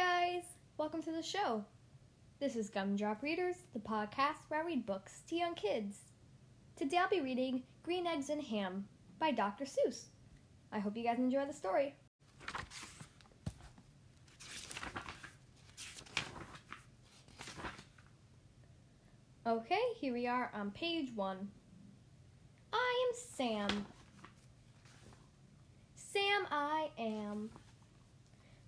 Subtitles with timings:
[0.00, 0.44] guys!
[0.78, 1.62] Welcome to the show.
[2.38, 5.98] This is Gumdrop Readers, the podcast where I read books to young kids.
[6.74, 8.86] Today I'll be reading Green Eggs and Ham
[9.18, 9.66] by Dr.
[9.66, 10.04] Seuss.
[10.72, 11.94] I hope you guys enjoy the story.
[19.46, 21.50] Okay, here we are on page one.
[22.72, 23.86] I am Sam.
[25.94, 27.50] Sam I am.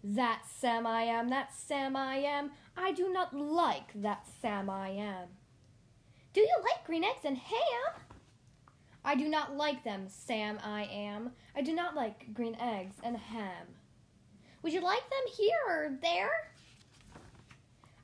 [0.05, 2.51] That Sam I am, that Sam I am.
[2.77, 5.29] I do not like that Sam I am.
[6.33, 8.02] Do you like green eggs and ham?
[9.05, 11.33] I do not like them, Sam I am.
[11.55, 13.66] I do not like green eggs and ham.
[14.62, 16.51] Would you like them here or there?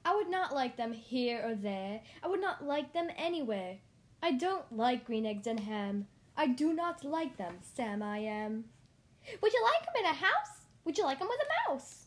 [0.04, 2.00] I would not like them here or there.
[2.22, 3.76] I would not like them anywhere.
[4.22, 6.06] I don't like green eggs and ham.
[6.36, 8.64] I do not like them, Sam I am.
[9.40, 10.57] Would you like them in a house?
[10.88, 12.06] Would you like them with a mouse?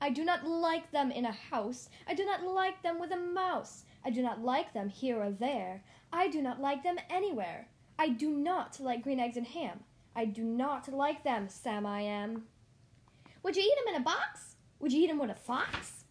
[0.00, 1.88] I do not like them in a house.
[2.06, 3.82] I do not like them with a mouse.
[4.04, 5.82] I do not like them here or there.
[6.12, 7.66] I do not like them anywhere.
[7.98, 9.80] I do not like green eggs and ham.
[10.14, 12.44] I do not like them, Sam I am.
[13.42, 14.54] Would you eat them in a box?
[14.78, 16.04] Would you eat them with a fox?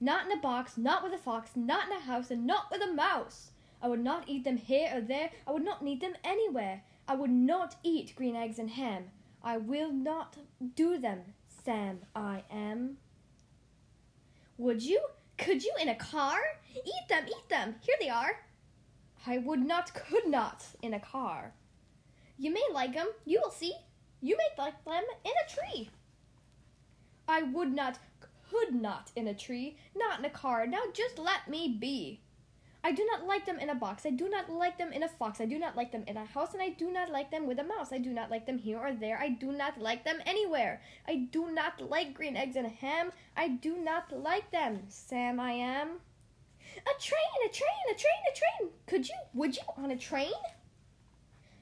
[0.00, 2.80] Not in a box, not with a fox, not in a house, and not with
[2.80, 3.50] a mouse.
[3.82, 5.32] I would not eat them here or there.
[5.48, 6.84] I would not need them anywhere.
[7.08, 9.10] I would not eat green eggs and ham.
[9.46, 10.38] I will not
[10.74, 11.20] do them,
[11.64, 12.96] Sam I am.
[14.56, 15.00] Would you?
[15.36, 16.38] Could you in a car?
[16.74, 17.74] Eat them, eat them.
[17.82, 18.40] Here they are.
[19.26, 21.52] I would not, could not in a car.
[22.38, 23.08] You may like them.
[23.26, 23.74] You will see.
[24.22, 25.90] You may like them in a tree.
[27.28, 27.98] I would not,
[28.50, 30.66] could not in a tree, not in a car.
[30.66, 32.20] Now just let me be.
[32.86, 34.04] I do not like them in a box.
[34.04, 35.40] I do not like them in a fox.
[35.40, 37.58] I do not like them in a house, and I do not like them with
[37.58, 37.94] a mouse.
[37.94, 39.18] I do not like them here or there.
[39.18, 40.82] I do not like them anywhere.
[41.08, 43.10] I do not like green eggs and ham.
[43.38, 46.00] I do not like them, Sam I am.
[46.76, 48.70] A train, a train, a train, a train.
[48.86, 50.32] Could you, would you on a train?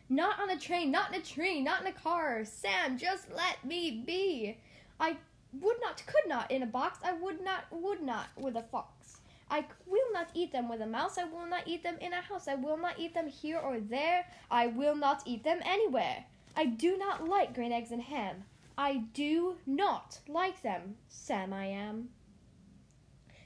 [0.09, 2.45] Not on a train, not in a tree, not in a car.
[2.45, 4.59] Sam, just let me be.
[4.99, 5.17] I
[5.53, 6.99] would not, could not in a box.
[7.05, 9.21] I would not, would not with a fox.
[9.53, 11.19] I will not eat them with a mouse.
[11.19, 12.49] I will not eat them in a house.
[12.49, 14.25] I will not eat them here or there.
[14.51, 16.25] I will not eat them anywhere.
[16.57, 18.45] I do not like green eggs and ham.
[18.79, 22.09] I do not like them, Sam I am.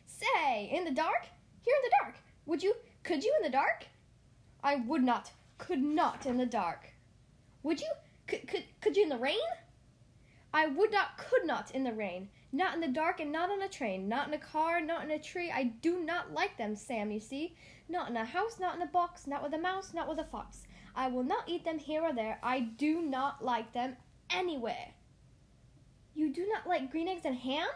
[0.07, 1.27] Say, in the dark?
[1.63, 2.15] Here in the dark.
[2.47, 3.87] Would you, could you in the dark?
[4.63, 6.95] I would not, could not in the dark.
[7.65, 7.91] Would you,
[8.29, 9.49] could, could, could you in the rain?
[10.55, 13.63] I would not, could not in the rain, not in the dark, and not on
[13.63, 15.51] a train, not in a car, not in a tree.
[15.51, 17.57] I do not like them, Sam, you see.
[17.89, 20.25] Not in a house, not in a box, not with a mouse, not with a
[20.25, 20.67] fox.
[20.95, 22.39] I will not eat them here or there.
[22.43, 23.97] I do not like them
[24.31, 24.95] anywhere.
[26.15, 27.69] You do not like green eggs and ham?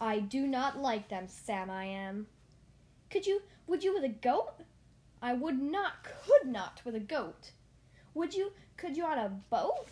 [0.00, 2.26] I do not like them, Sam I am.
[3.10, 4.54] Could you, would you with a goat?
[5.22, 7.52] I would not, could not with a goat.
[8.12, 9.86] Would you, could you on a boat?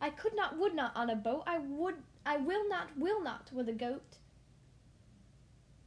[0.00, 1.44] I could not, would not on a boat.
[1.46, 1.96] I would,
[2.26, 4.18] I will not, will not with a goat.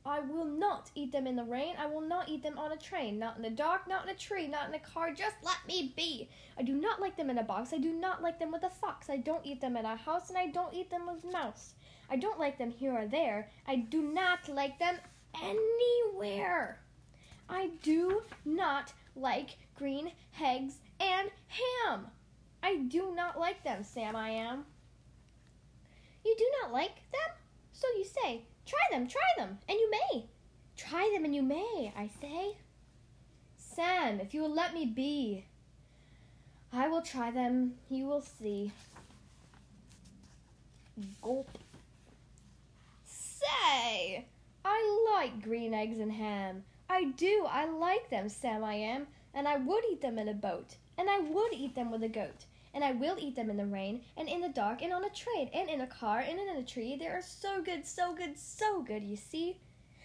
[0.06, 1.76] I will not eat them in the rain.
[1.78, 3.20] I will not eat them on a train.
[3.20, 5.14] Not in the dark, not in a tree, not in a car.
[5.14, 6.30] Just let me be.
[6.58, 7.74] I do not like them in a box.
[7.74, 9.10] I do not like them with a fox.
[9.10, 11.74] I don't eat them in a house, and I don't eat them with mouse.
[12.10, 13.52] I don't like them here or there.
[13.68, 14.96] I do not like them
[15.36, 16.80] anywhere.
[17.50, 22.08] I do not like green eggs and ham.
[22.64, 24.66] I do not like them, Sam I am.
[26.30, 27.36] You do not like them?
[27.74, 28.44] So you say.
[28.64, 30.26] Try them, try them, and you may.
[30.78, 32.56] Try them and you may, I say.
[33.58, 35.46] Sam, if you will let me be,
[36.72, 38.72] I will try them, you will see.
[41.20, 41.58] Gulp.
[43.08, 44.28] Say,
[44.64, 46.64] I like green eggs and ham.
[46.88, 50.36] I do, I like them, Sam I am, and I would eat them in a
[50.36, 53.58] boat, and I would eat them with a goat and I will eat them in
[53.58, 56.40] the rain, and in the dark, and on a train, and in a car, and
[56.40, 56.96] in a tree.
[56.98, 59.60] They are so good, so good, so good, you see.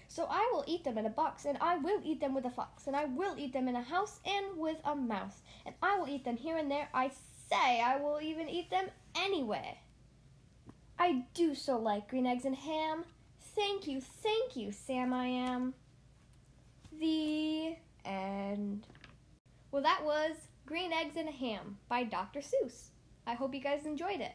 [0.09, 2.51] So I will eat them in a box, and I will eat them with a
[2.51, 5.99] fox, and I will eat them in a house, and with a mouse, and I
[5.99, 6.89] will eat them here and there.
[6.95, 7.11] I
[7.51, 8.87] say I will even eat them
[9.17, 9.77] anywhere.
[10.99, 13.05] I do so like green eggs and ham.
[13.57, 15.75] Thank you, thank you, Sam I am.
[16.99, 18.87] The end.
[19.71, 22.41] Well, that was Green Eggs and a Ham by Dr.
[22.41, 22.89] Seuss.
[23.27, 24.33] I hope you guys enjoyed it.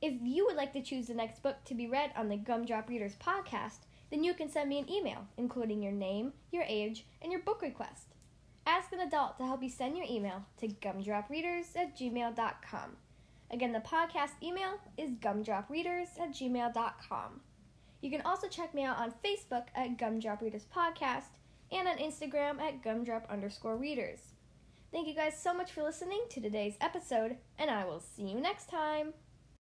[0.00, 2.88] If you would like to choose the next book to be read on the Gumdrop
[2.88, 7.30] Readers podcast, then you can send me an email, including your name, your age, and
[7.30, 8.14] your book request.
[8.66, 12.96] Ask an adult to help you send your email to gumdropreaders at gmail.com.
[13.50, 17.40] Again, the podcast email is gumdropreaders at gmail.com.
[18.00, 21.36] You can also check me out on Facebook at Gumdrop Readers Podcast
[21.70, 24.32] and on Instagram at gumdrop underscore readers.
[24.92, 28.38] Thank you guys so much for listening to today's episode, and I will see you
[28.42, 29.14] next time.